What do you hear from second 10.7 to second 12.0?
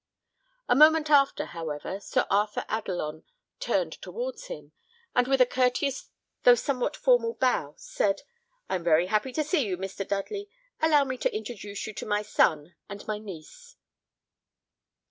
allow me to introduce you